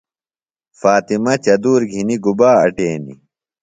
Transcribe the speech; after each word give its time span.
فاطمہ 0.79 1.33
چدُور 1.43 1.81
گِھنیۡ 1.91 2.21
گُبا 2.23 2.51
اٹینیۡ؟ 2.63 3.17